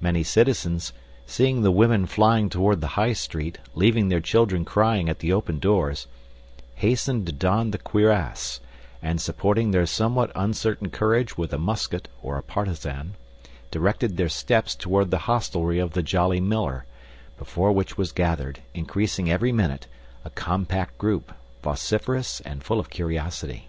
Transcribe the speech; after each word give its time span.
Many 0.00 0.22
citizens, 0.22 0.92
seeing 1.26 1.62
the 1.62 1.72
women 1.72 2.06
flying 2.06 2.48
toward 2.48 2.80
the 2.80 2.86
High 2.94 3.12
Street, 3.12 3.58
leaving 3.74 4.08
their 4.08 4.20
children 4.20 4.64
crying 4.64 5.08
at 5.08 5.18
the 5.18 5.32
open 5.32 5.58
doors, 5.58 6.06
hastened 6.76 7.26
to 7.26 7.32
don 7.32 7.72
the 7.72 7.78
cuirass, 7.78 8.60
and 9.02 9.20
supporting 9.20 9.72
their 9.72 9.84
somewhat 9.84 10.30
uncertain 10.36 10.90
courage 10.90 11.36
with 11.36 11.52
a 11.52 11.58
musket 11.58 12.06
or 12.22 12.38
a 12.38 12.42
partisan, 12.44 13.14
directed 13.72 14.16
their 14.16 14.28
steps 14.28 14.76
toward 14.76 15.10
the 15.10 15.18
hostelry 15.26 15.80
of 15.80 15.94
the 15.94 16.04
Jolly 16.04 16.40
Miller, 16.40 16.84
before 17.36 17.72
which 17.72 17.96
was 17.98 18.12
gathered, 18.12 18.60
increasing 18.74 19.28
every 19.28 19.50
minute, 19.50 19.88
a 20.24 20.30
compact 20.30 20.98
group, 20.98 21.32
vociferous 21.64 22.40
and 22.42 22.62
full 22.62 22.78
of 22.78 22.90
curiosity. 22.90 23.66